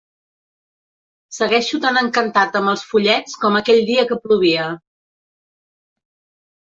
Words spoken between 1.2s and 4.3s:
Segueixo tan encantat amb els follets com aquell dia que